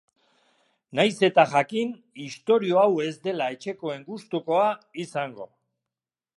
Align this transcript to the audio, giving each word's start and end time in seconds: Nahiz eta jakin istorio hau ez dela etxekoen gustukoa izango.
Nahiz 0.99 1.11
eta 1.27 1.43
jakin 1.51 1.91
istorio 2.29 2.81
hau 2.85 2.89
ez 3.09 3.13
dela 3.29 3.51
etxekoen 3.59 4.09
gustukoa 4.11 4.67
izango. 5.07 5.51